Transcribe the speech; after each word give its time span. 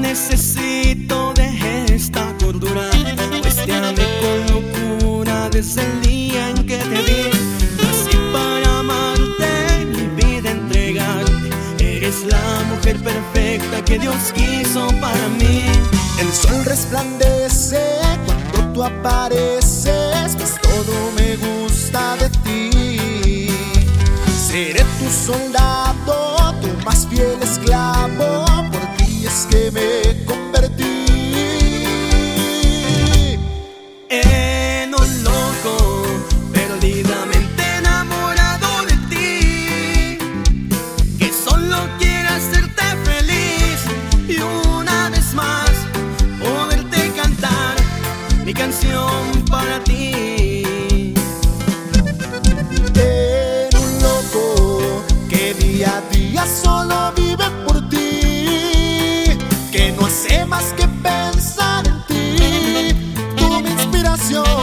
Necesito 0.00 1.32
de 1.34 1.86
esta 1.94 2.32
cordura, 2.38 2.88
te 3.64 3.72
amé 3.74 4.06
con 4.20 4.38
locura 4.54 5.48
desde 5.50 5.93
perfecta 12.92 13.82
que 13.84 13.98
Dios 13.98 14.32
quiso 14.34 14.88
para 15.00 15.28
mí. 15.38 15.64
El 16.20 16.32
sol 16.32 16.64
resplandece 16.64 17.80
cuando 18.26 18.72
tú 18.72 18.84
apareces, 18.84 20.36
pues 20.36 20.54
todo 20.60 21.12
me 21.16 21.36
gusta 21.36 22.16
de 22.16 22.28
ti. 22.44 23.48
Seré 24.46 24.84
tu 24.98 25.10
soldado, 25.10 26.54
tu 26.60 26.68
más 26.84 27.06
fiel 27.06 27.38
esclavo, 27.42 28.33
para 49.50 49.82
ti. 49.84 50.62
En 52.94 53.76
un 53.76 54.02
loco 54.02 55.02
que 55.28 55.54
día 55.54 55.96
a 55.98 56.00
día 56.14 56.46
solo 56.46 57.12
vive 57.16 57.44
por 57.66 57.88
ti, 57.88 59.36
que 59.72 59.94
no 59.96 60.06
hace 60.06 60.44
más 60.46 60.72
que 60.76 60.86
pensar 60.88 61.86
en 61.86 61.98
ti, 62.08 62.94
mi 63.62 63.70
inspiración 63.70 64.53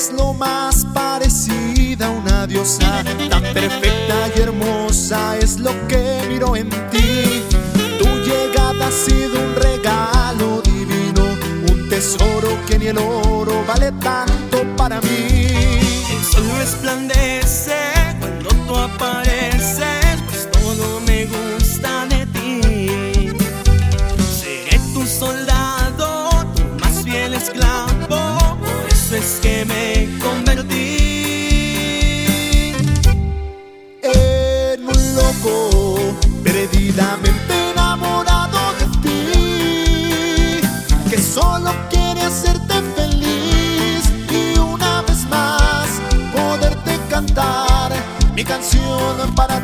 Eres 0.00 0.12
lo 0.14 0.32
más 0.32 0.86
parecida 0.94 2.06
a 2.06 2.10
una 2.10 2.46
diosa, 2.46 3.04
tan 3.28 3.42
perfecta 3.42 4.30
y 4.34 4.40
hermosa 4.40 5.36
es 5.36 5.60
lo 5.60 5.72
que 5.88 6.22
miro 6.26 6.56
en 6.56 6.70
ti. 6.90 7.44
Tu 7.98 8.06
llegada 8.24 8.86
ha 8.86 8.90
sido 8.90 9.38
un 9.38 9.54
regalo 9.56 10.62
divino, 10.62 11.22
un 11.70 11.86
tesoro 11.90 12.48
que 12.66 12.78
ni 12.78 12.86
el 12.86 12.96
oro 12.96 13.62
vale 13.68 13.92
tanto 13.92 14.29
me 29.64 30.08
convertí. 30.18 30.96
en 34.02 34.86
un 34.86 35.14
loco 35.14 36.16
perdidamente 36.42 37.70
enamorado 37.72 38.58
de 38.78 38.86
ti 39.02 40.60
que 41.10 41.18
solo 41.18 41.72
quiere 41.90 42.22
hacerte 42.22 42.74
feliz 42.96 44.02
y 44.30 44.58
una 44.58 45.02
vez 45.02 45.26
más 45.28 45.88
poderte 46.34 46.98
cantar 47.10 47.92
mi 48.34 48.44
canción 48.44 49.34
para 49.34 49.60